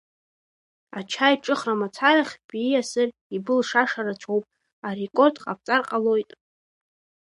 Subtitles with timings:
[0.97, 4.45] Ачаиҿыхра мацарахь биасыр ибылшаша рацәоуп,
[4.87, 6.31] арекорд ҟабҵар ҟалоит.